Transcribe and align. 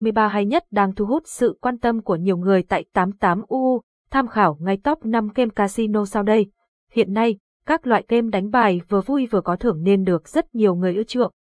13 0.00 0.28
hay 0.28 0.46
nhất 0.46 0.64
đang 0.70 0.94
thu 0.94 1.06
hút 1.06 1.22
sự 1.26 1.58
quan 1.60 1.78
tâm 1.78 2.02
của 2.02 2.16
nhiều 2.16 2.36
người 2.36 2.62
tại 2.62 2.84
88UU, 2.94 3.80
tham 4.10 4.28
khảo 4.28 4.56
ngay 4.60 4.76
top 4.76 5.04
5 5.04 5.28
game 5.34 5.50
casino 5.56 6.04
sau 6.04 6.22
đây. 6.22 6.46
Hiện 6.92 7.12
nay, 7.12 7.38
các 7.66 7.86
loại 7.86 8.04
game 8.08 8.30
đánh 8.30 8.50
bài 8.50 8.80
vừa 8.88 9.00
vui 9.00 9.26
vừa 9.26 9.40
có 9.40 9.56
thưởng 9.56 9.82
nên 9.82 10.04
được 10.04 10.28
rất 10.28 10.54
nhiều 10.54 10.74
người 10.74 10.94
ưa 10.94 11.02
chuộng. 11.02 11.32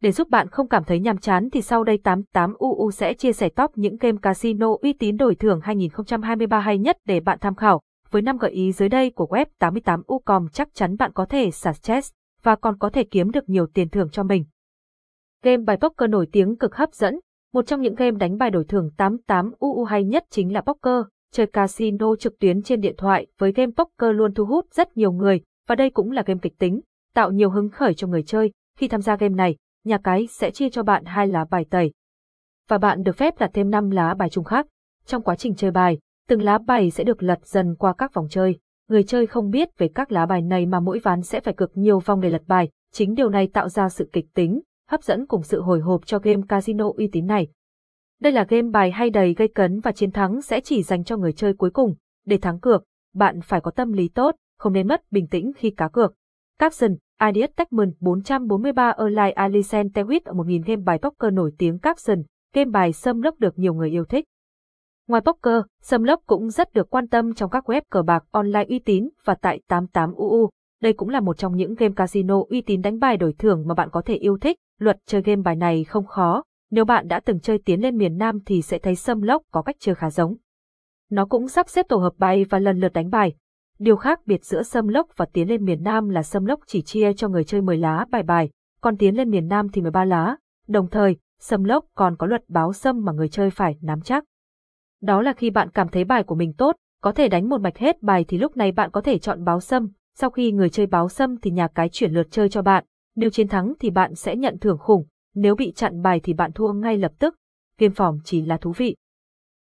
Để 0.00 0.12
giúp 0.12 0.28
bạn 0.30 0.48
không 0.48 0.68
cảm 0.68 0.84
thấy 0.84 1.00
nhàm 1.00 1.18
chán 1.18 1.48
thì 1.52 1.62
sau 1.62 1.84
đây 1.84 1.98
88UU 2.04 2.90
sẽ 2.90 3.14
chia 3.14 3.32
sẻ 3.32 3.48
top 3.48 3.70
những 3.74 3.96
game 3.96 4.18
casino 4.22 4.68
uy 4.82 4.92
tín 4.92 5.16
đổi 5.16 5.34
thưởng 5.34 5.60
2023 5.62 6.60
hay 6.60 6.78
nhất 6.78 6.98
để 7.04 7.20
bạn 7.20 7.38
tham 7.40 7.54
khảo. 7.54 7.80
Với 8.10 8.22
5 8.22 8.38
gợi 8.38 8.50
ý 8.50 8.72
dưới 8.72 8.88
đây 8.88 9.10
của 9.10 9.26
web 9.30 9.46
88U.com 9.60 10.48
chắc 10.52 10.68
chắn 10.74 10.96
bạn 10.96 11.12
có 11.12 11.26
thể 11.26 11.50
xả 11.50 11.72
stress 11.72 12.12
và 12.42 12.56
còn 12.56 12.78
có 12.78 12.90
thể 12.90 13.04
kiếm 13.04 13.30
được 13.30 13.48
nhiều 13.48 13.66
tiền 13.66 13.88
thưởng 13.88 14.08
cho 14.12 14.22
mình. 14.22 14.44
Game 15.42 15.62
bài 15.66 15.76
poker 15.76 16.10
nổi 16.10 16.28
tiếng 16.32 16.56
cực 16.56 16.74
hấp 16.74 16.94
dẫn, 16.94 17.20
một 17.54 17.66
trong 17.66 17.80
những 17.80 17.94
game 17.94 18.10
đánh 18.10 18.38
bài 18.38 18.50
đổi 18.50 18.64
thưởng 18.64 18.90
88UU 18.96 19.84
hay 19.84 20.04
nhất 20.04 20.24
chính 20.30 20.52
là 20.52 20.60
poker, 20.60 21.04
chơi 21.32 21.46
casino 21.46 22.16
trực 22.16 22.38
tuyến 22.38 22.62
trên 22.62 22.80
điện 22.80 22.94
thoại 22.98 23.26
với 23.38 23.52
game 23.52 23.72
poker 23.76 24.16
luôn 24.16 24.34
thu 24.34 24.44
hút 24.44 24.66
rất 24.72 24.96
nhiều 24.96 25.12
người, 25.12 25.40
và 25.68 25.74
đây 25.74 25.90
cũng 25.90 26.10
là 26.10 26.22
game 26.26 26.40
kịch 26.42 26.58
tính, 26.58 26.80
tạo 27.14 27.30
nhiều 27.30 27.50
hứng 27.50 27.70
khởi 27.70 27.94
cho 27.94 28.06
người 28.06 28.22
chơi. 28.22 28.52
Khi 28.78 28.88
tham 28.88 29.02
gia 29.02 29.16
game 29.16 29.34
này, 29.34 29.56
nhà 29.84 29.98
cái 29.98 30.26
sẽ 30.26 30.50
chia 30.50 30.70
cho 30.70 30.82
bạn 30.82 31.04
hai 31.04 31.26
lá 31.26 31.44
bài 31.50 31.64
tẩy. 31.70 31.92
Và 32.68 32.78
bạn 32.78 33.02
được 33.02 33.16
phép 33.16 33.38
đặt 33.38 33.50
thêm 33.54 33.70
5 33.70 33.90
lá 33.90 34.14
bài 34.14 34.28
chung 34.30 34.44
khác. 34.44 34.66
Trong 35.06 35.22
quá 35.22 35.36
trình 35.36 35.54
chơi 35.54 35.70
bài, 35.70 35.98
từng 36.28 36.42
lá 36.42 36.58
bài 36.58 36.90
sẽ 36.90 37.04
được 37.04 37.22
lật 37.22 37.46
dần 37.46 37.74
qua 37.78 37.94
các 37.98 38.14
vòng 38.14 38.26
chơi. 38.30 38.58
Người 38.88 39.02
chơi 39.02 39.26
không 39.26 39.50
biết 39.50 39.68
về 39.78 39.88
các 39.94 40.12
lá 40.12 40.26
bài 40.26 40.42
này 40.42 40.66
mà 40.66 40.80
mỗi 40.80 40.98
ván 40.98 41.22
sẽ 41.22 41.40
phải 41.40 41.54
cực 41.54 41.70
nhiều 41.74 42.00
vòng 42.00 42.20
để 42.20 42.30
lật 42.30 42.42
bài, 42.46 42.68
chính 42.92 43.14
điều 43.14 43.28
này 43.28 43.46
tạo 43.46 43.68
ra 43.68 43.88
sự 43.88 44.08
kịch 44.12 44.26
tính, 44.34 44.60
hấp 44.88 45.02
dẫn 45.02 45.26
cùng 45.26 45.42
sự 45.42 45.60
hồi 45.60 45.80
hộp 45.80 46.06
cho 46.06 46.18
game 46.18 46.42
casino 46.48 46.90
uy 46.96 47.08
tín 47.12 47.26
này. 47.26 47.48
Đây 48.20 48.32
là 48.32 48.44
game 48.48 48.70
bài 48.70 48.90
hay 48.90 49.10
đầy 49.10 49.34
gây 49.34 49.48
cấn 49.48 49.80
và 49.80 49.92
chiến 49.92 50.10
thắng 50.10 50.42
sẽ 50.42 50.60
chỉ 50.60 50.82
dành 50.82 51.04
cho 51.04 51.16
người 51.16 51.32
chơi 51.32 51.54
cuối 51.54 51.70
cùng. 51.70 51.94
Để 52.26 52.38
thắng 52.38 52.60
cược, 52.60 52.84
bạn 53.14 53.40
phải 53.40 53.60
có 53.60 53.70
tâm 53.70 53.92
lý 53.92 54.08
tốt, 54.08 54.34
không 54.58 54.72
nên 54.72 54.88
mất 54.88 55.02
bình 55.10 55.26
tĩnh 55.26 55.52
khi 55.56 55.70
cá 55.70 55.88
cược. 55.88 56.14
Capson, 56.58 56.96
Ideas 57.26 57.50
Techman 57.56 57.92
443 58.00 58.90
Erlai 58.90 59.32
Alicent 59.32 59.92
Tewit 59.94 60.20
ở 60.24 60.32
1000 60.32 60.62
game 60.62 60.82
bài 60.82 60.98
poker 61.02 61.32
nổi 61.32 61.52
tiếng 61.58 61.78
Capson, 61.78 62.22
game 62.54 62.70
bài 62.70 62.92
xâm 62.92 63.22
lốc 63.22 63.38
được 63.38 63.58
nhiều 63.58 63.74
người 63.74 63.90
yêu 63.90 64.04
thích. 64.04 64.24
Ngoài 65.08 65.22
poker, 65.22 65.62
xâm 65.82 66.02
lốc 66.02 66.20
cũng 66.26 66.50
rất 66.50 66.72
được 66.72 66.90
quan 66.90 67.08
tâm 67.08 67.34
trong 67.34 67.50
các 67.50 67.70
web 67.70 67.82
cờ 67.90 68.02
bạc 68.02 68.24
online 68.30 68.64
uy 68.68 68.78
tín 68.78 69.08
và 69.24 69.34
tại 69.34 69.60
88UU. 69.68 70.48
Đây 70.82 70.92
cũng 70.92 71.08
là 71.08 71.20
một 71.20 71.38
trong 71.38 71.56
những 71.56 71.74
game 71.74 71.94
casino 71.96 72.42
uy 72.48 72.60
tín 72.60 72.82
đánh 72.82 72.98
bài 72.98 73.16
đổi 73.16 73.34
thưởng 73.38 73.64
mà 73.66 73.74
bạn 73.74 73.88
có 73.92 74.02
thể 74.02 74.14
yêu 74.14 74.38
thích. 74.40 74.56
Luật 74.78 74.96
chơi 75.06 75.22
game 75.22 75.42
bài 75.42 75.56
này 75.56 75.84
không 75.84 76.06
khó, 76.06 76.42
nếu 76.70 76.84
bạn 76.84 77.08
đã 77.08 77.20
từng 77.20 77.40
chơi 77.40 77.58
tiến 77.58 77.80
lên 77.80 77.96
miền 77.96 78.18
Nam 78.18 78.38
thì 78.46 78.62
sẽ 78.62 78.78
thấy 78.78 78.96
xâm 78.96 79.22
lốc 79.22 79.42
có 79.50 79.62
cách 79.62 79.76
chơi 79.78 79.94
khá 79.94 80.10
giống. 80.10 80.36
Nó 81.10 81.26
cũng 81.26 81.48
sắp 81.48 81.68
xếp 81.68 81.86
tổ 81.88 81.96
hợp 81.96 82.12
bài 82.18 82.44
và 82.50 82.58
lần 82.58 82.80
lượt 82.80 82.92
đánh 82.92 83.10
bài. 83.10 83.34
Điều 83.78 83.96
khác 83.96 84.20
biệt 84.26 84.44
giữa 84.44 84.62
xâm 84.62 84.88
lốc 84.88 85.08
và 85.16 85.26
tiến 85.32 85.48
lên 85.48 85.64
miền 85.64 85.82
Nam 85.82 86.08
là 86.08 86.22
xâm 86.22 86.44
lốc 86.44 86.60
chỉ 86.66 86.82
chia 86.82 87.12
cho 87.12 87.28
người 87.28 87.44
chơi 87.44 87.60
10 87.60 87.76
lá 87.76 88.06
bài 88.10 88.22
bài, 88.22 88.50
còn 88.80 88.96
tiến 88.96 89.16
lên 89.16 89.30
miền 89.30 89.48
Nam 89.48 89.68
thì 89.68 89.82
13 89.82 90.04
lá. 90.04 90.36
Đồng 90.68 90.88
thời, 90.90 91.16
xâm 91.40 91.64
lốc 91.64 91.84
còn 91.94 92.16
có 92.16 92.26
luật 92.26 92.42
báo 92.48 92.72
xâm 92.72 93.04
mà 93.04 93.12
người 93.12 93.28
chơi 93.28 93.50
phải 93.50 93.76
nắm 93.80 94.00
chắc. 94.00 94.24
Đó 95.02 95.22
là 95.22 95.32
khi 95.32 95.50
bạn 95.50 95.70
cảm 95.70 95.88
thấy 95.88 96.04
bài 96.04 96.22
của 96.22 96.34
mình 96.34 96.52
tốt, 96.52 96.76
có 97.02 97.12
thể 97.12 97.28
đánh 97.28 97.48
một 97.48 97.60
mạch 97.60 97.78
hết 97.78 98.02
bài 98.02 98.24
thì 98.28 98.38
lúc 98.38 98.56
này 98.56 98.72
bạn 98.72 98.90
có 98.90 99.00
thể 99.00 99.18
chọn 99.18 99.44
báo 99.44 99.60
xâm, 99.60 99.88
sau 100.14 100.30
khi 100.30 100.52
người 100.52 100.70
chơi 100.70 100.86
báo 100.86 101.08
xâm 101.08 101.36
thì 101.40 101.50
nhà 101.50 101.68
cái 101.68 101.88
chuyển 101.92 102.12
lượt 102.12 102.26
chơi 102.30 102.48
cho 102.48 102.62
bạn, 102.62 102.84
nếu 103.16 103.30
chiến 103.30 103.48
thắng 103.48 103.72
thì 103.80 103.90
bạn 103.90 104.14
sẽ 104.14 104.36
nhận 104.36 104.58
thưởng 104.58 104.78
khủng, 104.78 105.06
nếu 105.34 105.54
bị 105.54 105.72
chặn 105.72 106.02
bài 106.02 106.20
thì 106.20 106.32
bạn 106.32 106.52
thua 106.52 106.72
ngay 106.72 106.98
lập 106.98 107.12
tức. 107.18 107.34
Game 107.78 107.94
phòng 107.96 108.18
chỉ 108.24 108.42
là 108.42 108.56
thú 108.56 108.72
vị. 108.76 108.96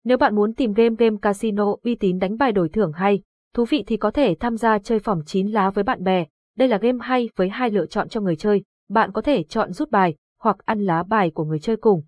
Nếu 0.03 0.17
bạn 0.17 0.35
muốn 0.35 0.53
tìm 0.53 0.73
game 0.73 0.95
game 0.99 1.17
casino 1.21 1.75
uy 1.83 1.95
tín 1.95 2.19
đánh 2.19 2.37
bài 2.37 2.51
đổi 2.51 2.69
thưởng 2.69 2.91
hay, 2.91 3.21
thú 3.53 3.65
vị 3.69 3.83
thì 3.87 3.97
có 3.97 4.11
thể 4.11 4.35
tham 4.39 4.57
gia 4.57 4.79
chơi 4.79 4.99
phòng 4.99 5.21
9 5.25 5.47
lá 5.47 5.69
với 5.69 5.83
bạn 5.83 6.03
bè. 6.03 6.25
Đây 6.57 6.67
là 6.67 6.77
game 6.77 6.97
hay 7.01 7.29
với 7.35 7.49
hai 7.49 7.69
lựa 7.69 7.85
chọn 7.85 8.09
cho 8.09 8.21
người 8.21 8.35
chơi. 8.35 8.63
Bạn 8.89 9.11
có 9.11 9.21
thể 9.21 9.43
chọn 9.43 9.71
rút 9.71 9.91
bài 9.91 10.15
hoặc 10.39 10.57
ăn 10.65 10.81
lá 10.81 11.03
bài 11.03 11.31
của 11.31 11.45
người 11.45 11.59
chơi 11.59 11.77
cùng. 11.77 12.03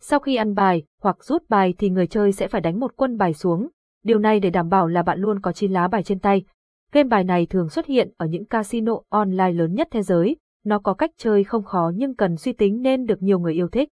Sau 0.00 0.20
khi 0.20 0.36
ăn 0.36 0.54
bài 0.54 0.82
hoặc 1.02 1.24
rút 1.24 1.42
bài 1.48 1.74
thì 1.78 1.90
người 1.90 2.06
chơi 2.06 2.32
sẽ 2.32 2.48
phải 2.48 2.60
đánh 2.60 2.80
một 2.80 2.92
quân 2.96 3.16
bài 3.16 3.34
xuống. 3.34 3.68
Điều 4.04 4.18
này 4.18 4.40
để 4.40 4.50
đảm 4.50 4.68
bảo 4.68 4.88
là 4.88 5.02
bạn 5.02 5.18
luôn 5.20 5.40
có 5.40 5.52
9 5.52 5.72
lá 5.72 5.88
bài 5.88 6.02
trên 6.02 6.18
tay. 6.18 6.42
Game 6.92 7.08
bài 7.08 7.24
này 7.24 7.46
thường 7.46 7.68
xuất 7.68 7.86
hiện 7.86 8.10
ở 8.16 8.26
những 8.26 8.44
casino 8.44 8.92
online 9.08 9.52
lớn 9.52 9.74
nhất 9.74 9.88
thế 9.90 10.02
giới, 10.02 10.36
nó 10.66 10.78
có 10.78 10.94
cách 10.94 11.10
chơi 11.16 11.44
không 11.44 11.64
khó 11.64 11.92
nhưng 11.94 12.14
cần 12.14 12.36
suy 12.36 12.52
tính 12.52 12.82
nên 12.82 13.06
được 13.06 13.22
nhiều 13.22 13.38
người 13.38 13.54
yêu 13.54 13.68
thích. 13.68 13.88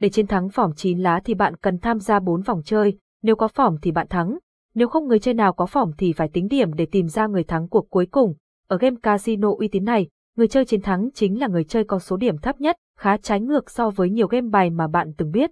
Để 0.00 0.08
chiến 0.08 0.26
thắng 0.26 0.48
phỏng 0.48 0.72
9 0.76 0.98
lá 0.98 1.20
thì 1.24 1.34
bạn 1.34 1.56
cần 1.56 1.78
tham 1.78 1.98
gia 1.98 2.20
4 2.20 2.42
vòng 2.42 2.62
chơi, 2.64 2.98
nếu 3.22 3.36
có 3.36 3.48
phỏng 3.48 3.76
thì 3.82 3.90
bạn 3.90 4.06
thắng, 4.10 4.38
nếu 4.74 4.88
không 4.88 5.06
người 5.08 5.18
chơi 5.18 5.34
nào 5.34 5.52
có 5.52 5.66
phỏng 5.66 5.92
thì 5.98 6.12
phải 6.12 6.28
tính 6.28 6.48
điểm 6.48 6.74
để 6.74 6.86
tìm 6.86 7.08
ra 7.08 7.26
người 7.26 7.44
thắng 7.44 7.68
cuộc 7.68 7.90
cuối 7.90 8.06
cùng. 8.06 8.34
Ở 8.68 8.78
game 8.78 8.96
casino 9.02 9.48
uy 9.58 9.68
tín 9.68 9.84
này, 9.84 10.08
người 10.36 10.48
chơi 10.48 10.64
chiến 10.64 10.82
thắng 10.82 11.08
chính 11.14 11.40
là 11.40 11.46
người 11.46 11.64
chơi 11.64 11.84
có 11.84 11.98
số 11.98 12.16
điểm 12.16 12.38
thấp 12.38 12.60
nhất, 12.60 12.76
khá 12.98 13.16
trái 13.16 13.40
ngược 13.40 13.70
so 13.70 13.90
với 13.90 14.10
nhiều 14.10 14.26
game 14.26 14.48
bài 14.48 14.70
mà 14.70 14.88
bạn 14.88 15.12
từng 15.16 15.30
biết. 15.30 15.50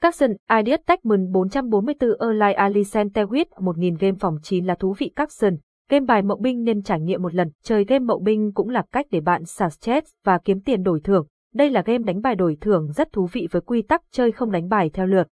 Capson 0.00 0.30
Ideas 0.58 0.80
Techman 0.86 1.32
444 1.32 2.28
Erlai 2.28 2.54
Alicent 2.54 3.12
Tewit 3.12 3.44
1000 3.58 3.96
game 4.00 4.16
phòng 4.20 4.36
9 4.42 4.64
là 4.64 4.74
thú 4.74 4.94
vị 4.98 5.12
Capson. 5.16 5.56
Game 5.88 6.06
bài 6.06 6.22
mậu 6.22 6.36
binh 6.36 6.64
nên 6.64 6.82
trải 6.82 7.00
nghiệm 7.00 7.22
một 7.22 7.34
lần. 7.34 7.50
Chơi 7.62 7.84
game 7.84 8.04
mậu 8.04 8.18
binh 8.18 8.52
cũng 8.52 8.68
là 8.68 8.82
cách 8.92 9.06
để 9.10 9.20
bạn 9.20 9.44
xả 9.44 9.68
stress 9.68 10.10
và 10.24 10.38
kiếm 10.38 10.60
tiền 10.60 10.82
đổi 10.82 11.00
thưởng. 11.00 11.26
Đây 11.54 11.70
là 11.70 11.82
game 11.86 12.04
đánh 12.04 12.20
bài 12.20 12.34
đổi 12.34 12.56
thưởng 12.60 12.92
rất 12.92 13.12
thú 13.12 13.28
vị 13.32 13.48
với 13.50 13.62
quy 13.62 13.82
tắc 13.82 14.02
chơi 14.10 14.32
không 14.32 14.50
đánh 14.50 14.68
bài 14.68 14.90
theo 14.92 15.06
lượt. 15.06 15.28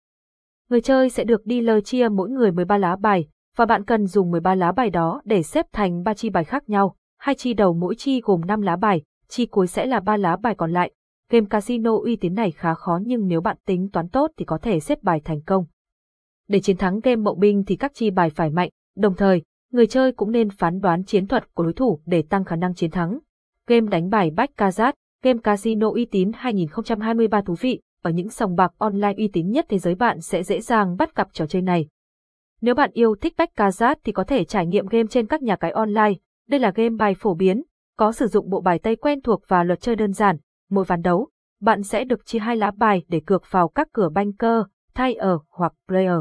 Người 0.70 0.82
chơi 0.82 1.10
sẽ 1.10 1.24
được 1.24 1.42
dealer 1.46 1.84
chia 1.84 2.10
mỗi 2.10 2.30
người 2.30 2.52
13 2.52 2.78
lá 2.78 2.96
bài, 2.96 3.28
và 3.56 3.66
bạn 3.66 3.86
cần 3.86 4.06
dùng 4.06 4.32
13 4.32 4.56
lá 4.56 4.72
bài 4.72 4.90
đó 4.90 5.22
để 5.26 5.44
xếp 5.44 5.66
thành 5.74 6.04
3 6.04 6.14
chi 6.14 6.30
bài 6.30 6.44
khác 6.44 6.70
nhau. 6.70 6.96
Hai 7.20 7.36
chi 7.36 7.54
đầu 7.54 7.74
mỗi 7.74 7.96
chi 7.96 8.22
gồm 8.24 8.42
5 8.46 8.62
lá 8.62 8.76
bài, 8.76 9.02
chi 9.28 9.46
cuối 9.46 9.68
sẽ 9.68 9.86
là 9.86 10.00
3 10.00 10.18
lá 10.18 10.36
bài 10.36 10.56
còn 10.56 10.72
lại. 10.72 10.92
Game 11.32 11.46
casino 11.50 11.98
uy 12.04 12.16
tín 12.16 12.34
này 12.34 12.52
khá 12.52 12.74
khó 12.74 13.00
nhưng 13.06 13.28
nếu 13.28 13.42
bạn 13.42 13.58
tính 13.66 13.90
toán 13.94 14.10
tốt 14.10 14.32
thì 14.38 14.46
có 14.46 14.58
thể 14.58 14.80
xếp 14.80 15.04
bài 15.04 15.22
thành 15.24 15.42
công. 15.42 15.66
Để 16.48 16.60
chiến 16.60 16.78
thắng 16.78 17.00
game 17.00 17.16
mậu 17.16 17.36
binh 17.36 17.64
thì 17.68 17.76
các 17.76 17.92
chi 17.94 18.12
bài 18.12 18.30
phải 18.30 18.50
mạnh, 18.50 18.70
đồng 18.96 19.16
thời, 19.16 19.44
người 19.75 19.88
chơi 19.88 20.12
cũng 20.12 20.31
nên 20.31 20.50
phán 20.50 20.80
đoán 20.80 21.03
chiến 21.03 21.28
thuật 21.28 21.53
của 21.53 21.63
đối 21.63 21.74
thủ 21.74 22.00
để 22.06 22.22
tăng 22.22 22.46
khả 22.46 22.56
năng 22.56 22.75
chiến 22.75 22.91
thắng. 22.91 23.19
Game 23.68 23.88
đánh 23.88 24.09
bài 24.09 24.31
Bách 24.31 24.50
Kazat, 24.58 24.94
game 25.24 25.40
casino 25.44 25.90
uy 25.90 26.06
tín 26.06 26.31
2023 26.36 27.41
thú 27.41 27.56
vị, 27.59 27.81
ở 28.02 28.12
những 28.12 28.30
sòng 28.30 28.56
bạc 28.56 28.72
online 28.78 29.13
uy 29.18 29.28
tín 29.28 29.50
nhất 29.50 29.66
thế 29.69 29.80
giới 29.80 29.96
bạn 29.96 30.22
sẽ 30.22 30.44
dễ 30.44 30.62
dàng 30.62 30.97
bắt 30.97 31.16
gặp 31.16 31.28
trò 31.34 31.46
chơi 31.46 31.62
này. 31.62 31.88
Nếu 32.62 32.75
bạn 32.75 32.90
yêu 32.94 33.16
thích 33.22 33.34
Bách 33.38 33.50
Kazat 33.56 33.96
thì 34.03 34.12
có 34.12 34.24
thể 34.24 34.44
trải 34.44 34.66
nghiệm 34.66 34.88
game 34.88 35.08
trên 35.09 35.28
các 35.28 35.41
nhà 35.41 35.56
cái 35.56 35.72
online. 35.72 36.13
Đây 36.50 36.59
là 36.59 36.72
game 36.75 36.96
bài 36.97 37.16
phổ 37.19 37.34
biến, 37.34 37.63
có 37.97 38.12
sử 38.12 38.28
dụng 38.28 38.50
bộ 38.50 38.62
bài 38.62 38.80
tây 38.80 38.96
quen 38.96 39.22
thuộc 39.22 39.42
và 39.47 39.63
luật 39.63 39.81
chơi 39.81 39.96
đơn 39.96 40.13
giản. 40.13 40.38
Mỗi 40.69 40.86
ván 40.86 41.02
đấu, 41.02 41.30
bạn 41.62 41.84
sẽ 41.84 42.03
được 42.03 42.25
chia 42.25 42.40
hai 42.40 42.56
lá 42.56 42.72
bài 42.72 43.03
để 43.07 43.22
cược 43.25 43.44
vào 43.50 43.68
các 43.68 43.88
cửa 43.94 44.09
banker, 44.09 44.62
thay 44.94 45.13
ở 45.13 45.40
hoặc 45.50 45.74
player. 45.88 46.19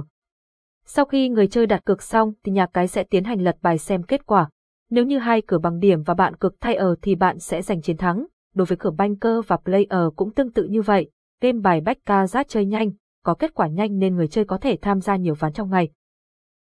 Sau 0.86 1.04
khi 1.04 1.28
người 1.28 1.46
chơi 1.46 1.66
đặt 1.66 1.84
cược 1.84 2.02
xong 2.02 2.32
thì 2.44 2.52
nhà 2.52 2.66
cái 2.66 2.88
sẽ 2.88 3.04
tiến 3.04 3.24
hành 3.24 3.40
lật 3.40 3.56
bài 3.62 3.78
xem 3.78 4.02
kết 4.02 4.26
quả. 4.26 4.48
Nếu 4.90 5.04
như 5.04 5.18
hai 5.18 5.42
cửa 5.42 5.58
bằng 5.58 5.78
điểm 5.78 6.02
và 6.02 6.14
bạn 6.14 6.36
cược 6.36 6.60
thay 6.60 6.74
ở 6.74 6.96
thì 7.02 7.14
bạn 7.14 7.38
sẽ 7.38 7.62
giành 7.62 7.82
chiến 7.82 7.96
thắng. 7.96 8.26
Đối 8.54 8.66
với 8.66 8.76
cửa 8.76 8.90
banker 8.90 9.38
và 9.46 9.56
player 9.56 10.08
cũng 10.16 10.30
tương 10.30 10.52
tự 10.52 10.64
như 10.64 10.82
vậy. 10.82 11.10
Game 11.40 11.58
bài 11.60 11.80
bacca 11.80 12.26
rát 12.26 12.48
chơi 12.48 12.66
nhanh, 12.66 12.90
có 13.24 13.34
kết 13.34 13.54
quả 13.54 13.66
nhanh 13.66 13.98
nên 13.98 14.16
người 14.16 14.28
chơi 14.28 14.44
có 14.44 14.58
thể 14.58 14.78
tham 14.82 15.00
gia 15.00 15.16
nhiều 15.16 15.34
ván 15.34 15.52
trong 15.52 15.70
ngày. 15.70 15.88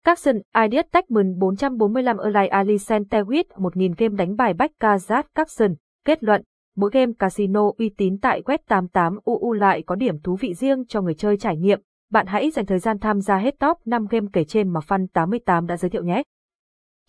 Capson 0.04 0.36
Ideas 0.64 0.86
Techman 0.92 1.38
445 1.38 2.18
Erlai 2.18 2.48
Alicent 2.48 3.08
Tewit 3.10 3.44
1000 3.56 3.94
game 3.98 4.16
đánh 4.16 4.36
bài 4.36 4.54
bacca 4.54 4.98
rát 4.98 5.34
Capson. 5.34 5.74
Kết 6.04 6.24
luận, 6.24 6.42
mỗi 6.76 6.90
game 6.92 7.12
casino 7.18 7.70
uy 7.78 7.88
tín 7.96 8.18
tại 8.18 8.42
web 8.42 8.58
88UU 8.68 9.52
lại 9.52 9.82
có 9.82 9.94
điểm 9.94 10.20
thú 10.20 10.36
vị 10.40 10.54
riêng 10.54 10.84
cho 10.88 11.00
người 11.00 11.14
chơi 11.14 11.36
trải 11.36 11.56
nghiệm 11.56 11.80
bạn 12.10 12.26
hãy 12.26 12.50
dành 12.50 12.66
thời 12.66 12.78
gian 12.78 12.98
tham 12.98 13.20
gia 13.20 13.36
hết 13.36 13.58
top 13.58 13.78
5 13.84 14.06
game 14.10 14.26
kể 14.32 14.44
trên 14.44 14.68
mà 14.68 14.80
Fan88 14.80 15.66
đã 15.66 15.76
giới 15.76 15.90
thiệu 15.90 16.04
nhé. 16.04 16.22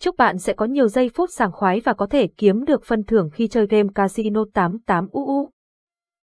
Chúc 0.00 0.16
bạn 0.16 0.38
sẽ 0.38 0.52
có 0.52 0.66
nhiều 0.66 0.88
giây 0.88 1.10
phút 1.14 1.30
sảng 1.32 1.52
khoái 1.52 1.80
và 1.80 1.92
có 1.92 2.06
thể 2.06 2.26
kiếm 2.26 2.64
được 2.64 2.84
phân 2.84 3.04
thưởng 3.04 3.30
khi 3.32 3.48
chơi 3.48 3.66
game 3.66 3.88
Casino 3.94 4.44
88UU. 4.54 5.48